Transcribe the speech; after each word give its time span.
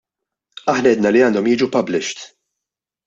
Aħna 0.73 0.93
għedna 0.95 1.11
li 1.15 1.21
għandhom 1.27 1.51
jiġu 1.51 1.69
published. 1.79 2.27